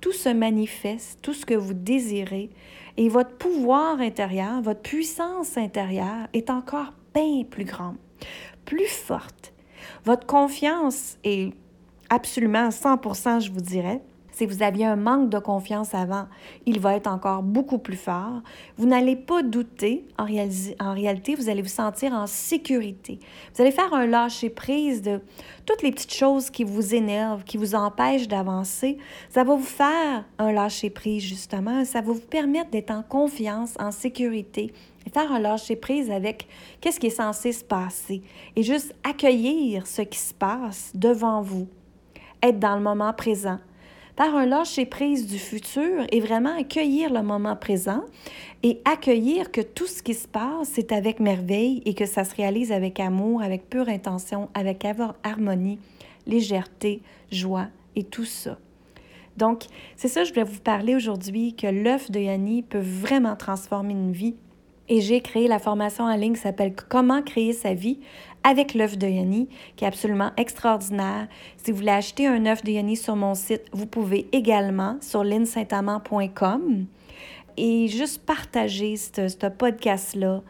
Tout 0.00 0.12
se 0.12 0.28
manifeste, 0.28 1.18
tout 1.22 1.34
ce 1.34 1.46
que 1.46 1.54
vous 1.54 1.74
désirez. 1.74 2.50
Et 2.96 3.08
votre 3.08 3.36
pouvoir 3.36 4.00
intérieur, 4.00 4.60
votre 4.60 4.82
puissance 4.82 5.56
intérieure 5.56 6.28
est 6.32 6.50
encore 6.50 6.92
bien 7.14 7.44
plus 7.48 7.64
grande, 7.64 7.96
plus 8.64 8.86
forte. 8.86 9.52
Votre 10.04 10.26
confiance 10.26 11.18
est 11.24 11.52
absolument 12.10 12.68
100%, 12.68 13.40
je 13.40 13.50
vous 13.50 13.60
dirais. 13.60 14.00
Si 14.38 14.46
vous 14.46 14.62
aviez 14.62 14.86
un 14.86 14.94
manque 14.94 15.30
de 15.30 15.40
confiance 15.40 15.94
avant, 15.94 16.28
il 16.64 16.78
va 16.78 16.94
être 16.94 17.08
encore 17.08 17.42
beaucoup 17.42 17.78
plus 17.78 17.96
fort. 17.96 18.40
Vous 18.76 18.86
n'allez 18.86 19.16
pas 19.16 19.42
douter. 19.42 20.06
En, 20.16 20.26
en, 20.26 20.94
réalité, 20.94 21.34
vous 21.34 21.48
allez 21.48 21.60
vous 21.60 21.66
sentir 21.66 22.12
en 22.12 22.28
sécurité. 22.28 23.18
Vous 23.52 23.62
allez 23.62 23.72
faire 23.72 23.92
un 23.92 24.06
lâcher-prise 24.06 25.02
de 25.02 25.20
toutes 25.66 25.82
les 25.82 25.90
petites 25.90 26.14
choses 26.14 26.50
qui 26.50 26.62
vous 26.62 26.94
énervent, 26.94 27.42
qui 27.42 27.56
vous 27.56 27.74
empêchent 27.74 28.28
d'avancer. 28.28 28.98
Ça 29.28 29.42
va 29.42 29.56
vous 29.56 29.62
faire 29.64 30.24
un 30.38 30.52
lâcher-prise, 30.52 31.24
justement. 31.24 31.84
Ça 31.84 32.00
va 32.00 32.12
vous 32.12 32.20
permettre 32.20 32.70
d'être 32.70 32.92
en 32.92 33.02
confiance, 33.02 33.74
en 33.80 33.90
sécurité 33.90 34.72
faire 35.08 35.32
un 35.32 35.38
lâcher-prise 35.38 36.10
avec 36.10 36.46
qu'est-ce 36.80 37.00
qui 37.00 37.08
est 37.08 37.10
censé 37.10 37.52
se 37.52 37.64
passer 37.64 38.22
et 38.56 38.62
juste 38.62 38.94
accueillir 39.04 39.86
ce 39.86 40.02
qui 40.02 40.18
se 40.18 40.34
passe 40.34 40.92
devant 40.94 41.42
vous. 41.42 41.68
Être 42.42 42.58
dans 42.58 42.76
le 42.76 42.82
moment 42.82 43.12
présent, 43.12 43.58
par 44.18 44.34
un 44.34 44.46
lâcher-prise 44.46 45.28
du 45.28 45.38
futur 45.38 46.04
et 46.10 46.20
vraiment 46.20 46.58
accueillir 46.58 47.12
le 47.12 47.22
moment 47.22 47.54
présent 47.54 48.02
et 48.64 48.80
accueillir 48.84 49.52
que 49.52 49.60
tout 49.60 49.86
ce 49.86 50.02
qui 50.02 50.14
se 50.14 50.26
passe, 50.26 50.70
c'est 50.72 50.90
avec 50.90 51.20
merveille 51.20 51.82
et 51.84 51.94
que 51.94 52.04
ça 52.04 52.24
se 52.24 52.34
réalise 52.34 52.72
avec 52.72 52.98
amour, 52.98 53.42
avec 53.42 53.70
pure 53.70 53.88
intention, 53.88 54.48
avec 54.54 54.84
harmonie, 55.22 55.78
légèreté, 56.26 57.00
joie 57.30 57.68
et 57.94 58.02
tout 58.02 58.24
ça. 58.24 58.58
Donc, 59.36 59.66
c'est 59.94 60.08
ça 60.08 60.22
que 60.22 60.28
je 60.28 60.32
voulais 60.32 60.44
vous 60.44 60.60
parler 60.60 60.96
aujourd'hui, 60.96 61.54
que 61.54 61.68
l'œuf 61.68 62.10
de 62.10 62.18
Yanni 62.18 62.64
peut 62.64 62.82
vraiment 62.82 63.36
transformer 63.36 63.92
une 63.92 64.10
vie 64.10 64.34
Et 64.88 65.00
j'ai 65.00 65.20
créé 65.20 65.48
la 65.48 65.58
formation 65.58 66.04
en 66.04 66.16
ligne 66.16 66.34
qui 66.34 66.40
s'appelle 66.40 66.74
Comment 66.88 67.22
créer 67.22 67.52
sa 67.52 67.74
vie 67.74 67.98
avec 68.42 68.74
l'œuf 68.74 68.96
de 68.96 69.06
Yanni, 69.06 69.48
qui 69.76 69.84
est 69.84 69.88
absolument 69.88 70.30
extraordinaire. 70.36 71.28
Si 71.56 71.70
vous 71.70 71.78
voulez 71.78 71.90
acheter 71.90 72.26
un 72.26 72.46
œuf 72.46 72.62
de 72.62 72.70
Yanni 72.70 72.96
sur 72.96 73.16
mon 73.16 73.34
site, 73.34 73.64
vous 73.72 73.86
pouvez 73.86 74.28
également 74.32 74.96
sur 75.00 75.24
linsaintamant.com 75.24 76.86
et 77.56 77.88
juste 77.88 78.24
partager 78.24 78.96
ce 78.96 79.48
podcast-là 79.48 80.42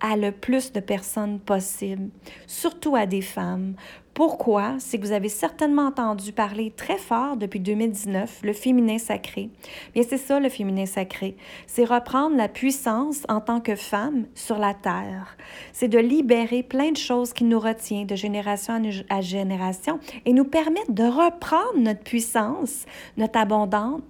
à 0.00 0.16
le 0.16 0.32
plus 0.32 0.72
de 0.72 0.80
personnes 0.80 1.38
possible, 1.38 2.10
surtout 2.46 2.96
à 2.96 3.06
des 3.06 3.22
femmes. 3.22 3.74
Pourquoi? 4.16 4.76
C'est 4.78 4.98
que 4.98 5.04
vous 5.04 5.12
avez 5.12 5.28
certainement 5.28 5.88
entendu 5.88 6.32
parler 6.32 6.72
très 6.74 6.96
fort 6.96 7.36
depuis 7.36 7.60
2019, 7.60 8.40
le 8.44 8.54
féminin 8.54 8.96
sacré. 8.96 9.50
Bien, 9.92 10.02
c'est 10.08 10.16
ça 10.16 10.40
le 10.40 10.48
féminin 10.48 10.86
sacré. 10.86 11.36
C'est 11.66 11.84
reprendre 11.84 12.34
la 12.34 12.48
puissance 12.48 13.24
en 13.28 13.42
tant 13.42 13.60
que 13.60 13.74
femme 13.74 14.24
sur 14.34 14.56
la 14.56 14.72
terre. 14.72 15.36
C'est 15.74 15.88
de 15.88 15.98
libérer 15.98 16.62
plein 16.62 16.92
de 16.92 16.96
choses 16.96 17.34
qui 17.34 17.44
nous 17.44 17.60
retiennent 17.60 18.06
de 18.06 18.16
génération 18.16 18.80
à 19.10 19.20
génération 19.20 20.00
et 20.24 20.32
nous 20.32 20.46
permettre 20.46 20.92
de 20.92 21.04
reprendre 21.04 21.76
notre 21.76 22.00
puissance, 22.00 22.86
notre 23.18 23.38
abondance, 23.38 24.00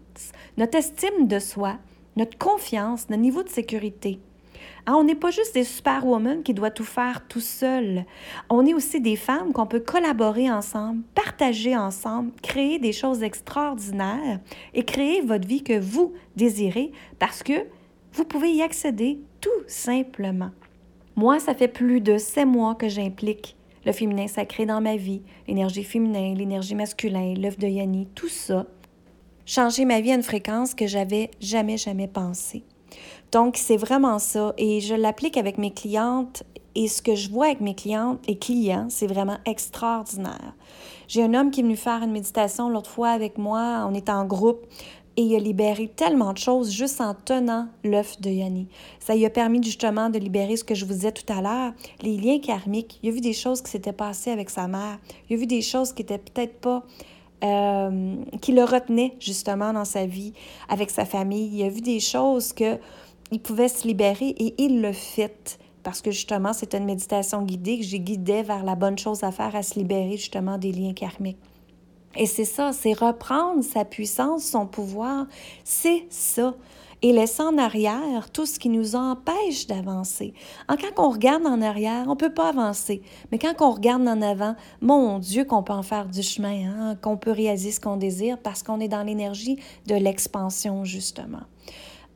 notre 0.57 0.79
estime 0.79 1.27
de 1.27 1.41
soi, 1.41 1.79
notre 2.15 2.39
confiance, 2.39 3.09
notre 3.09 3.23
niveau 3.23 3.43
de 3.43 3.49
sécurité. 3.49 4.21
Ah, 4.87 4.97
on 4.97 5.05
n'est 5.05 5.15
pas 5.15 5.31
juste 5.31 5.55
des 5.55 5.65
superwomen 5.65 6.43
qui 6.43 6.55
doivent 6.55 6.75
tout 6.75 6.85
faire 6.85 7.27
tout 7.29 7.41
seul. 7.41 8.05
On 8.49 8.65
est 8.67 8.75
aussi 8.75 9.01
des 9.01 9.17
femmes 9.17 9.53
qu'on 9.53 9.67
peut 9.67 9.81
collaborer 9.81 10.51
ensemble, 10.51 11.03
partager 11.15 11.77
ensemble, 11.77 12.33
créer 12.43 12.79
des 12.79 12.93
choses 12.93 13.23
extraordinaires 13.23 14.41
et 14.75 14.85
créer 14.85 15.21
votre 15.21 15.47
vie 15.47 15.63
que 15.63 15.79
vous 15.79 16.13
désirez 16.37 16.93
parce 17.19 17.43
que 17.43 17.67
vous 18.13 18.25
pouvez 18.25 18.53
y 18.53 18.63
accéder 18.63 19.21
tout 19.41 19.51
simplement. 19.67 20.51
Moi, 21.17 21.39
ça 21.39 21.55
fait 21.55 21.69
plus 21.69 22.01
de 22.01 22.19
sept 22.19 22.47
mois 22.47 22.75
que 22.75 22.89
j'implique 22.89 23.57
le 23.87 23.93
féminin 23.93 24.27
sacré 24.27 24.67
dans 24.67 24.81
ma 24.81 24.97
vie, 24.97 25.23
l'énergie 25.47 25.85
féminine, 25.85 26.37
l'énergie 26.37 26.75
masculine, 26.75 27.41
l'œuf 27.41 27.57
de 27.57 27.69
Yanni, 27.69 28.09
tout 28.15 28.29
ça. 28.29 28.67
Changer 29.47 29.85
ma 29.85 30.01
vie 30.01 30.11
à 30.11 30.17
une 30.17 30.25
fréquence 30.25 30.75
que 30.75 30.89
j'avais 30.89 31.31
jamais, 31.41 31.77
jamais 31.77 32.09
pensée. 32.09 32.65
Donc, 33.33 33.57
c'est 33.57 33.77
vraiment 33.77 34.19
ça. 34.19 34.55
Et 34.59 34.81
je 34.81 34.95
l'applique 34.95 35.37
avec 35.37 35.59
mes 35.59 35.73
clientes 35.73 36.45
et 36.75 36.89
ce 36.89 37.01
que 37.01 37.15
je 37.15 37.31
vois 37.31 37.47
avec 37.47 37.61
mes 37.61 37.75
clientes 37.75 38.21
et 38.29 38.39
clients, 38.39 38.87
c'est 38.91 39.07
vraiment 39.07 39.39
extraordinaire. 39.47 40.55
J'ai 41.09 41.23
un 41.23 41.33
homme 41.35 41.51
qui 41.51 41.61
est 41.61 41.63
venu 41.63 41.77
faire 41.77 42.03
une 42.03 42.13
méditation 42.13 42.69
l'autre 42.69 42.91
fois 42.91 43.09
avec 43.09 43.39
moi. 43.39 43.87
On 43.89 43.95
est 43.95 44.11
en 44.11 44.27
groupe 44.27 44.67
et 45.17 45.23
il 45.23 45.35
a 45.35 45.39
libéré 45.39 45.89
tellement 45.89 46.35
de 46.35 46.39
choses 46.39 46.71
juste 46.71 47.01
en 47.01 47.15
tenant 47.15 47.69
l'œuf 47.83 48.21
de 48.21 48.29
Yanni. 48.29 48.69
Ça 49.01 49.15
lui 49.15 49.25
a 49.25 49.31
permis 49.31 49.63
justement 49.63 50.11
de 50.11 50.19
libérer 50.19 50.57
ce 50.57 50.65
que 50.65 50.75
je 50.75 50.85
vous 50.85 50.93
disais 50.93 51.13
tout 51.13 51.33
à 51.33 51.41
l'heure, 51.41 51.73
les 52.03 52.19
liens 52.19 52.39
karmiques. 52.39 52.99
Il 53.03 53.09
a 53.09 53.13
vu 53.13 53.21
des 53.23 53.33
choses 53.33 53.63
qui 53.63 53.71
s'étaient 53.71 53.93
passées 53.93 54.31
avec 54.31 54.51
sa 54.51 54.69
mère. 54.69 54.99
Il 55.31 55.37
a 55.37 55.39
vu 55.39 55.47
des 55.47 55.63
choses 55.63 55.95
qui 55.95 56.03
étaient 56.03 56.19
peut-être 56.19 56.61
pas 56.61 56.85
euh, 57.45 58.17
qui 58.41 58.53
le 58.53 58.65
retenaient 58.65 59.15
justement 59.21 59.73
dans 59.73 59.85
sa 59.85 60.07
vie 60.07 60.33
avec 60.69 60.91
sa 60.91 61.05
famille. 61.05 61.51
Il 61.53 61.63
a 61.65 61.69
vu 61.69 61.81
des 61.81 62.01
choses 62.01 62.53
que 62.53 62.79
il 63.33 63.41
pouvait 63.41 63.69
se 63.69 63.87
libérer 63.87 64.29
et 64.29 64.55
il 64.59 64.81
le 64.81 64.93
fait 64.93 65.59
parce 65.83 66.03
que 66.03 66.11
justement, 66.11 66.53
c'était 66.53 66.79
une 66.79 66.85
méditation 66.85 67.43
guidée 67.43 67.79
que 67.79 67.85
j'ai 67.85 68.01
guidé 68.01 68.43
vers 68.43 68.65
la 68.65 68.75
bonne 68.75 68.99
chose 68.99 69.23
à 69.23 69.31
faire, 69.31 69.55
à 69.55 69.63
se 69.63 69.79
libérer 69.79 70.17
justement 70.17 70.59
des 70.59 70.73
liens 70.73 70.95
karmiques. 70.95 71.39
Et 72.17 72.27
c'est 72.27 72.45
ça, 72.45 72.73
c'est 72.73 72.93
reprendre 72.93 73.63
sa 73.63 73.85
puissance, 73.85 74.45
son 74.45 74.67
pouvoir, 74.67 75.27
c'est 75.63 76.07
ça. 76.11 76.55
Et 77.03 77.13
laisser 77.13 77.43
en 77.43 77.59
arrière 77.59 78.31
tout 78.33 78.47
ce 78.47 78.59
qui 78.59 78.69
nous 78.69 78.97
empêche 78.97 79.67
d'avancer. 79.67 80.33
Quand 80.69 81.05
on 81.05 81.11
regarde 81.11 81.47
en 81.47 81.61
arrière, 81.61 82.05
on 82.07 82.13
ne 82.13 82.17
peut 82.17 82.33
pas 82.33 82.49
avancer. 82.49 83.03
Mais 83.31 83.39
quand 83.39 83.55
on 83.61 83.71
regarde 83.71 84.09
en 84.09 84.23
avant, 84.23 84.57
mon 84.81 85.19
Dieu, 85.19 85.45
qu'on 85.45 85.63
peut 85.63 85.75
en 85.75 85.83
faire 85.83 86.07
du 86.07 86.23
chemin, 86.23 86.65
hein, 86.67 86.97
qu'on 86.97 87.17
peut 87.17 87.33
réaliser 87.33 87.71
ce 87.71 87.81
qu'on 87.81 87.97
désire 87.97 88.39
parce 88.39 88.63
qu'on 88.63 88.81
est 88.81 88.89
dans 88.89 89.03
l'énergie 89.03 89.59
de 89.87 89.95
l'expansion, 89.95 90.85
justement. 90.85 91.43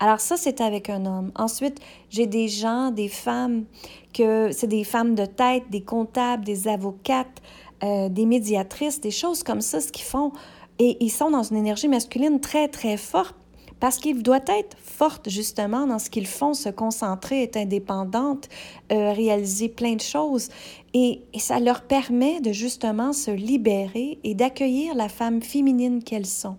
Alors 0.00 0.20
ça, 0.20 0.38
c'est 0.38 0.62
avec 0.62 0.88
un 0.88 1.04
homme. 1.04 1.30
Ensuite, 1.36 1.78
j'ai 2.08 2.26
des 2.26 2.48
gens, 2.48 2.90
des 2.90 3.08
femmes, 3.08 3.66
que 4.14 4.50
c'est 4.50 4.66
des 4.66 4.84
femmes 4.84 5.14
de 5.14 5.26
tête, 5.26 5.64
des 5.70 5.82
comptables, 5.82 6.42
des 6.42 6.68
avocates, 6.68 7.42
euh, 7.84 8.08
des 8.08 8.24
médiatrices, 8.24 9.00
des 9.00 9.10
choses 9.10 9.42
comme 9.42 9.60
ça, 9.60 9.78
ce 9.78 9.92
qu'ils 9.92 10.06
font. 10.06 10.32
Et 10.78 10.96
ils 11.04 11.10
sont 11.10 11.30
dans 11.30 11.42
une 11.42 11.58
énergie 11.58 11.88
masculine 11.88 12.40
très, 12.40 12.68
très 12.68 12.96
forte 12.96 13.36
parce 13.80 13.96
qu'ils 13.96 14.22
doivent 14.22 14.42
être 14.48 14.76
fortes 14.78 15.28
justement 15.28 15.86
dans 15.86 15.98
ce 15.98 16.10
qu'ils 16.10 16.26
font, 16.26 16.54
se 16.54 16.68
concentrer, 16.68 17.42
être 17.42 17.56
indépendantes, 17.56 18.48
euh, 18.92 19.12
réaliser 19.12 19.68
plein 19.68 19.94
de 19.94 20.00
choses. 20.00 20.48
Et, 20.94 21.22
et, 21.32 21.38
ça 21.38 21.58
leur 21.58 21.82
permet 21.82 22.40
de 22.40 22.52
justement 22.52 23.12
se 23.12 23.30
libérer 23.30 24.18
et 24.22 24.34
d'accueillir 24.34 24.94
la 24.94 25.08
femme 25.08 25.42
féminine 25.42 26.02
qu'elles 26.02 26.26
sont, 26.26 26.56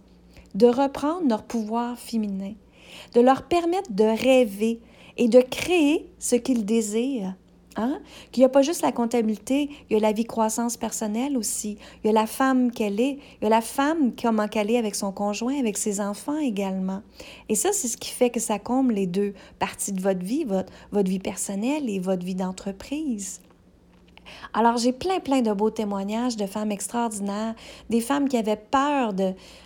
de 0.56 0.68
reprendre 0.68 1.28
leur 1.30 1.44
pouvoir 1.44 1.98
féminin 1.98 2.54
de 3.13 3.22
leur 3.22 3.44
permettre 3.44 3.92
de 3.92 4.04
rêver 4.04 4.80
et 5.18 5.28
de 5.28 5.42
créer 5.42 6.08
ce 6.20 6.36
qu'ils 6.36 6.66
désirent. 6.66 7.36
Hein? 7.78 8.00
Qu'il 8.32 8.42
n'y 8.42 8.46
a 8.46 8.50
pas 8.50 8.62
juste 8.62 8.82
la 8.82 8.92
comptabilité, 8.92 9.70
il 9.90 9.94
y 9.94 9.96
a 9.96 10.00
la 10.00 10.12
vie 10.12 10.25
croissance 10.25 10.75
personnelle 10.75 11.38
aussi. 11.38 11.78
Il 12.04 12.08
y 12.08 12.10
a 12.10 12.13
la 12.13 12.28
femme 12.28 12.72
qu'elle 12.72 13.00
est, 13.00 13.18
il 13.42 13.44
y 13.44 13.46
a 13.46 13.50
la 13.50 13.62
femme 13.62 14.12
comment 14.22 14.48
qu'elle 14.48 14.70
est 14.70 14.78
avec 14.78 14.96
son 14.96 15.12
conjoint, 15.12 15.58
avec 15.58 15.78
ses 15.78 16.01
enfants 16.01 16.38
également. 16.38 17.01
Et 17.48 17.56
ça, 17.56 17.70
c'est 17.72 17.88
ce 17.88 17.98
qui 17.98 18.10
fait 18.10 18.30
que 18.30 18.40
ça 18.40 18.60
comble 18.60 18.94
les 18.94 19.08
deux 19.08 19.34
parties 19.60 19.94
de 19.94 20.01
votre 20.01 20.24
vie, 20.24 20.44
votre, 20.44 20.72
votre 20.92 21.10
vie 21.10 21.20
personnelle 21.20 21.90
et 21.90 22.00
votre 22.00 22.25
vie 22.25 22.36
d'entreprise. 22.36 23.40
Alors, 24.54 24.78
j'ai 24.78 24.92
plein, 24.92 25.20
plein 25.20 25.42
de 25.42 25.51
beaux 25.51 25.70
témoignages 25.70 26.38
de 26.38 26.46
femmes 26.46 26.72
extraordinaires, 26.72 27.56
des 27.90 28.01
femmes 28.01 28.28
qui 28.28 28.38
avaient 28.38 28.56
peur 28.56 29.13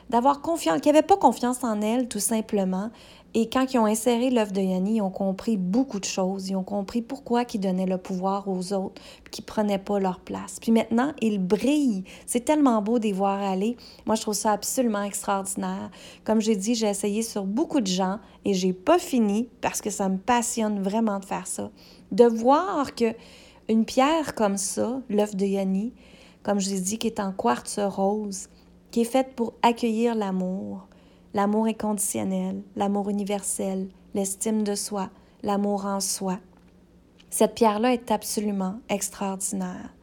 d'avoir 0.09 0.41
confiance, 0.41 0.81
qui 0.81 0.89
n'avaient 0.89 1.01
pas 1.01 1.17
confiance 1.17 1.63
en 1.63 1.81
elles, 1.81 2.07
tout 2.07 2.19
simplement, 2.19 2.89
et 3.37 3.49
quand 3.49 3.73
ils 3.73 3.77
ont 3.77 3.85
inséré 3.85 4.29
l'œuvre 4.29 4.53
de 4.53 4.61
Yanni, 4.61 4.95
ils 4.95 5.01
ont 5.01 5.09
compris 5.09 5.57
beaucoup 5.57 5.99
de 5.99 6.05
choses. 6.05 6.47
Ils 6.47 6.55
ont 6.55 6.63
compris 6.63 7.01
pourquoi 7.01 7.43
ils 7.53 7.59
donnaient 7.59 7.85
le 7.85 7.97
pouvoir 7.97 8.47
aux 8.47 8.71
autres, 8.71 9.01
qu'ils 9.29 9.43
ne 9.43 9.47
prenaient 9.47 9.77
pas 9.77 9.99
leur 9.99 10.21
place. 10.21 10.57
Puis 10.61 10.71
maintenant, 10.71 11.11
ils 11.19 11.37
brillent. 11.37 12.05
C'est 12.25 12.45
tellement 12.45 12.81
beau 12.81 12.97
de 12.97 13.03
les 13.03 13.11
voir 13.11 13.41
aller. 13.41 13.75
Moi, 14.05 14.15
je 14.15 14.21
trouve 14.21 14.35
ça 14.35 14.53
absolument 14.53 15.03
extraordinaire. 15.03 15.91
Comme 16.23 16.39
j'ai 16.39 16.55
dit, 16.55 16.75
j'ai 16.75 16.87
essayé 16.87 17.23
sur 17.23 17.43
beaucoup 17.43 17.81
de 17.81 17.87
gens 17.87 18.19
et 18.45 18.53
j'ai 18.53 18.71
pas 18.71 18.99
fini 18.99 19.49
parce 19.59 19.81
que 19.81 19.89
ça 19.89 20.07
me 20.07 20.17
passionne 20.17 20.81
vraiment 20.81 21.19
de 21.19 21.25
faire 21.25 21.45
ça. 21.45 21.71
De 22.13 22.23
voir 22.23 22.95
que 22.95 23.13
une 23.67 23.83
pierre 23.83 24.33
comme 24.35 24.55
ça, 24.55 25.01
l'œuf 25.09 25.35
de 25.35 25.45
Yanni, 25.45 25.91
comme 26.41 26.61
je 26.61 26.69
l'ai 26.69 26.79
dit, 26.79 26.97
qui 26.97 27.07
est 27.07 27.19
en 27.19 27.33
quartz 27.33 27.79
rose, 27.79 28.47
qui 28.91 29.01
est 29.01 29.03
faite 29.03 29.33
pour 29.35 29.55
accueillir 29.61 30.15
l'amour, 30.15 30.87
l'amour 31.35 31.65
inconditionnel, 31.65 32.63
l'amour 32.77 33.09
universel, 33.09 33.89
l'estime 34.13 34.63
de 34.63 34.73
soi, 34.73 35.09
l'amour 35.43 35.85
en 35.85 35.99
soi. 35.99 36.39
Cette 37.29 37.55
pierre-là 37.55 37.91
est 37.91 38.09
absolument 38.09 38.79
extraordinaire. 38.87 39.93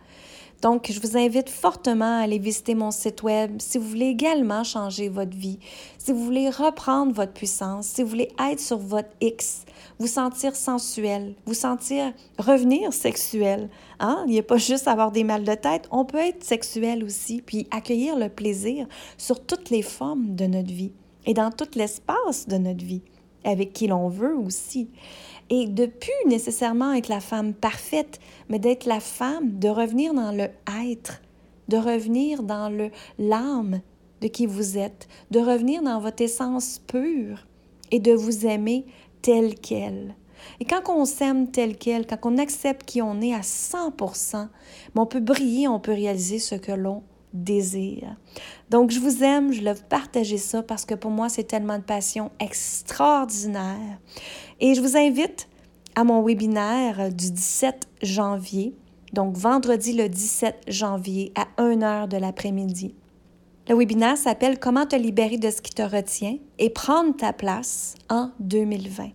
Donc, 0.61 0.93
je 0.93 1.01
vous 1.01 1.17
invite 1.17 1.49
fortement 1.49 2.19
à 2.19 2.23
aller 2.25 2.39
visiter 2.39 2.75
mon 2.75 2.91
site 2.91 3.23
web 3.23 3.57
si 3.61 3.79
vous 3.79 3.89
voulez 3.89 4.09
également 4.09 4.63
changer 4.63 5.09
votre 5.09 5.35
vie, 5.35 5.59
si 5.97 6.13
vous 6.13 6.23
voulez 6.23 6.51
reprendre 6.51 7.15
votre 7.15 7.33
puissance, 7.33 7.87
si 7.87 8.03
vous 8.03 8.11
voulez 8.11 8.29
être 8.39 8.61
sur 8.61 8.77
votre 8.77 9.09
X, 9.23 9.65
vous 9.99 10.07
sentir 10.07 10.55
sensuel, 10.55 11.35
vous 11.47 11.55
sentir 11.55 12.13
revenir 12.39 12.93
sexuel. 12.93 13.71
Hein? 14.01 14.23
Il 14.27 14.33
n'y 14.33 14.39
a 14.39 14.43
pas 14.43 14.59
juste 14.59 14.87
avoir 14.87 15.11
des 15.11 15.25
mal 15.25 15.45
de 15.45 15.55
tête, 15.55 15.89
on 15.91 16.05
peut 16.05 16.19
être 16.19 16.45
sexuel 16.45 17.03
aussi, 17.03 17.41
puis 17.41 17.67
accueillir 17.71 18.19
le 18.19 18.29
plaisir 18.29 18.87
sur 19.17 19.45
toutes 19.45 19.71
les 19.71 19.83
formes 19.83 20.37
de 20.37 20.45
notre 20.45 20.73
vie 20.73 20.93
et 21.27 21.35
dans 21.35 21.51
tout 21.51 21.69
l'espace 21.75 22.47
de 22.49 22.57
notre 22.57 22.85
vie, 22.85 23.03
avec 23.45 23.73
qui 23.73 23.87
l'on 23.87 24.09
veut 24.09 24.37
aussi. 24.37 24.89
Et 25.51 25.67
de 25.67 25.87
plus 25.87 26.29
nécessairement 26.29 26.93
être 26.93 27.09
la 27.09 27.21
femme 27.21 27.55
parfaite, 27.55 28.21
mais 28.49 28.59
d'être 28.59 28.87
la 28.87 29.01
femme, 29.01 29.59
de 29.59 29.69
revenir 29.69 30.15
dans 30.15 30.33
le 30.33 30.49
être, 30.89 31.21
de 31.69 31.77
revenir 31.77 32.43
dans 32.43 32.69
le 32.69 32.91
l'âme 33.19 33.81
de 34.21 34.29
qui 34.29 34.47
vous 34.47 34.79
êtes, 34.79 35.09
de 35.31 35.41
revenir 35.41 35.83
dans 35.83 36.01
votre 36.01 36.23
essence 36.23 36.81
pure 36.87 37.47
et 37.91 37.99
de 37.99 38.13
vous 38.13 38.47
aimer 38.47 38.87
tel 39.21 39.55
quel. 39.57 40.15
Et 40.61 40.65
quand 40.65 40.83
on 40.89 41.05
s'aime 41.05 41.51
tel 41.51 41.77
quel, 41.77 42.07
quand 42.07 42.19
on 42.25 42.39
accepte 42.39 42.85
qui 42.85 43.03
on 43.03 43.21
est 43.21 43.35
à 43.35 43.41
100%, 43.41 44.49
on 44.95 45.07
peut 45.07 45.21
briller, 45.21 45.69
on 45.69 45.81
peut 45.81 45.93
réaliser 45.93 46.39
ce 46.39 46.55
que 46.55 46.73
l'on 46.73 47.03
désir. 47.33 48.17
Donc, 48.71 48.91
je 48.91 49.01
vous 49.01 49.23
aime, 49.23 49.53
je 49.53 49.63
vous 49.63 49.83
partager 49.89 50.39
ça 50.39 50.63
parce 50.63 50.85
que 50.85 50.95
pour 50.95 51.11
moi, 51.11 51.29
c'est 51.29 51.45
tellement 51.45 51.79
de 51.79 51.85
passion 51.85 52.31
extraordinaire. 52.41 53.99
Et 54.61 54.75
je 54.75 54.81
vous 54.81 54.97
invite 54.97 55.49
à 55.95 56.05
mon 56.05 56.23
webinaire 56.23 57.11
du 57.11 57.31
17 57.31 57.89
janvier, 58.03 58.75
donc 59.13 59.37
vendredi 59.37 59.93
le 59.93 60.09
17 60.09 60.63
janvier 60.69 61.33
à 61.35 61.47
1h 61.63 62.09
de 62.09 62.17
l'après-midi. 62.17 62.95
Le 63.69 63.77
webinaire 63.77 64.17
s'appelle 64.17 64.59
Comment 64.59 64.87
te 64.87 64.97
libérer 64.97 65.39
de 65.39 65.51
ce 65.51 65.63
qui 65.63 65.73
te 65.73 65.83
retient 65.83 66.37
et 66.59 66.71
prendre 66.71 67.15
ta 67.15 67.33
place 67.33 67.95
en 68.09 68.31
2020. 68.41 69.11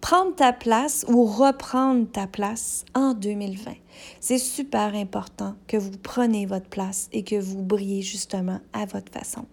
Prendre 0.00 0.34
ta 0.34 0.52
place 0.52 1.04
ou 1.08 1.24
reprendre 1.24 2.06
ta 2.10 2.26
place 2.26 2.84
en 2.94 3.14
2020. 3.14 3.72
C'est 4.20 4.38
super 4.38 4.94
important 4.94 5.54
que 5.66 5.76
vous 5.76 5.90
preniez 5.90 6.46
votre 6.46 6.68
place 6.68 7.08
et 7.12 7.22
que 7.22 7.36
vous 7.36 7.62
brillez 7.62 8.02
justement 8.02 8.60
à 8.72 8.86
votre 8.86 9.12
façon. 9.12 9.46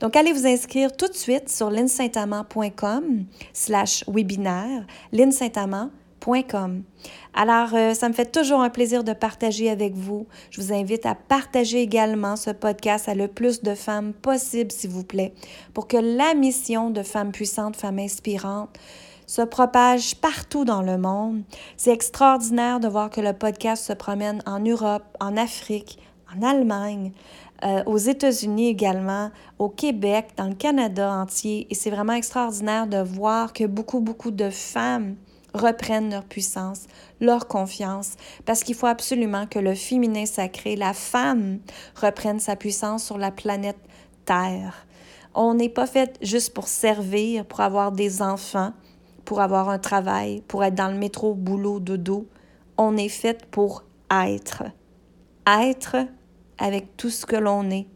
Donc, 0.00 0.16
allez 0.16 0.32
vous 0.32 0.46
inscrire 0.46 0.96
tout 0.96 1.08
de 1.08 1.14
suite 1.14 1.48
sur 1.48 1.70
linsaintamant.com 1.70 3.24
slash 3.52 4.04
webinaire, 4.08 4.86
linsaintamant.com. 5.12 6.84
Alors, 7.34 7.74
euh, 7.74 7.92
ça 7.92 8.08
me 8.08 8.14
fait 8.14 8.30
toujours 8.30 8.60
un 8.60 8.70
plaisir 8.70 9.04
de 9.04 9.12
partager 9.12 9.68
avec 9.68 9.94
vous. 9.94 10.26
Je 10.50 10.60
vous 10.60 10.72
invite 10.72 11.04
à 11.04 11.14
partager 11.14 11.82
également 11.82 12.36
ce 12.36 12.50
podcast 12.50 13.08
à 13.08 13.14
le 13.14 13.28
plus 13.28 13.62
de 13.62 13.74
femmes 13.74 14.14
possible, 14.14 14.72
s'il 14.72 14.90
vous 14.90 15.04
plaît, 15.04 15.34
pour 15.74 15.86
que 15.86 15.98
la 15.98 16.34
mission 16.34 16.90
de 16.90 17.02
Femmes 17.02 17.32
puissantes, 17.32 17.76
Femmes 17.76 17.98
inspirantes 17.98 18.70
se 19.26 19.42
propage 19.42 20.16
partout 20.16 20.64
dans 20.64 20.82
le 20.82 20.98
monde. 20.98 21.42
C'est 21.76 21.92
extraordinaire 21.92 22.80
de 22.80 22.88
voir 22.88 23.10
que 23.10 23.20
le 23.20 23.32
podcast 23.32 23.84
se 23.84 23.92
promène 23.92 24.42
en 24.46 24.60
Europe, 24.60 25.04
en 25.20 25.36
Afrique, 25.36 25.98
en 26.34 26.46
Allemagne, 26.46 27.12
euh, 27.64 27.82
aux 27.86 27.98
États-Unis 27.98 28.68
également, 28.68 29.30
au 29.58 29.68
Québec, 29.68 30.28
dans 30.36 30.48
le 30.48 30.54
Canada 30.54 31.10
entier. 31.10 31.66
Et 31.70 31.74
c'est 31.74 31.90
vraiment 31.90 32.12
extraordinaire 32.12 32.86
de 32.86 32.98
voir 32.98 33.52
que 33.52 33.64
beaucoup, 33.64 34.00
beaucoup 34.00 34.30
de 34.30 34.50
femmes 34.50 35.16
reprennent 35.54 36.10
leur 36.10 36.24
puissance, 36.24 36.86
leur 37.20 37.46
confiance, 37.46 38.14
parce 38.44 38.64
qu'il 38.64 38.74
faut 38.74 38.88
absolument 38.88 39.46
que 39.46 39.60
le 39.60 39.74
féminin 39.74 40.26
sacré, 40.26 40.74
la 40.76 40.92
femme, 40.92 41.60
reprenne 41.94 42.40
sa 42.40 42.56
puissance 42.56 43.04
sur 43.04 43.18
la 43.18 43.30
planète 43.30 43.78
Terre. 44.24 44.86
On 45.34 45.54
n'est 45.54 45.68
pas 45.68 45.86
fait 45.86 46.18
juste 46.22 46.54
pour 46.54 46.68
servir, 46.68 47.44
pour 47.44 47.60
avoir 47.60 47.92
des 47.92 48.20
enfants, 48.20 48.72
pour 49.24 49.40
avoir 49.40 49.68
un 49.68 49.78
travail, 49.78 50.42
pour 50.48 50.64
être 50.64 50.74
dans 50.74 50.88
le 50.88 50.98
métro, 50.98 51.34
boulot, 51.34 51.80
dodo. 51.80 52.26
On 52.76 52.96
est 52.96 53.08
fait 53.08 53.44
pour 53.50 53.84
être. 54.10 54.64
Être 55.46 55.96
avec 56.58 56.96
tout 56.96 57.10
ce 57.10 57.26
que 57.26 57.36
l'on 57.36 57.70
est, 57.70 57.86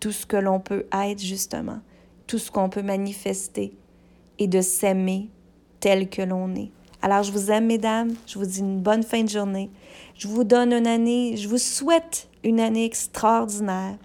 tout 0.00 0.12
ce 0.12 0.26
que 0.26 0.36
l'on 0.36 0.60
peut 0.60 0.86
être 0.92 1.20
justement, 1.20 1.80
tout 2.26 2.38
ce 2.38 2.50
qu'on 2.50 2.68
peut 2.68 2.82
manifester 2.82 3.76
et 4.38 4.46
de 4.46 4.60
s'aimer 4.60 5.30
tel 5.80 6.08
que 6.08 6.22
l'on 6.22 6.54
est. 6.54 6.70
Alors 7.02 7.22
je 7.22 7.30
vous 7.30 7.50
aime, 7.50 7.66
mesdames, 7.66 8.14
je 8.26 8.38
vous 8.38 8.46
dis 8.46 8.60
une 8.60 8.80
bonne 8.80 9.02
fin 9.02 9.22
de 9.22 9.28
journée. 9.28 9.70
Je 10.16 10.26
vous 10.26 10.44
donne 10.44 10.72
une 10.72 10.86
année, 10.86 11.36
je 11.36 11.48
vous 11.48 11.58
souhaite 11.58 12.28
une 12.42 12.60
année 12.60 12.84
extraordinaire. 12.84 13.96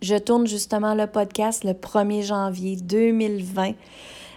Je 0.00 0.16
tourne 0.16 0.46
justement 0.46 0.94
le 0.94 1.06
podcast 1.06 1.62
le 1.64 1.72
1er 1.72 2.22
janvier 2.22 2.76
2020. 2.76 3.74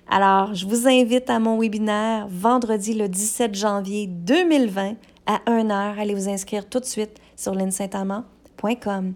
Alors, 0.09 0.53
je 0.53 0.65
vous 0.65 0.88
invite 0.88 1.29
à 1.29 1.39
mon 1.39 1.59
webinaire 1.59 2.27
vendredi 2.29 2.93
le 2.93 3.09
17 3.09 3.55
janvier 3.55 4.07
2020 4.07 4.95
à 5.25 5.39
1h. 5.47 6.00
Allez 6.00 6.13
vous 6.13 6.29
inscrire 6.29 6.69
tout 6.69 6.79
de 6.79 6.85
suite 6.85 7.19
sur 7.35 7.55
linsaintamant.com. 7.55 9.13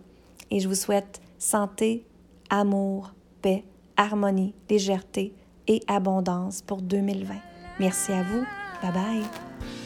Et 0.52 0.60
je 0.60 0.68
vous 0.68 0.76
souhaite 0.76 1.22
santé, 1.38 2.06
amour, 2.50 3.14
paix, 3.42 3.64
harmonie, 3.98 4.56
légèreté 4.70 5.34
et 5.68 5.82
abondance 5.88 6.62
pour 6.62 6.82
2020. 6.82 7.36
Merci 7.80 8.12
à 8.12 8.24
vous. 8.24 8.44
Bye 8.82 8.92
bye. 8.94 9.79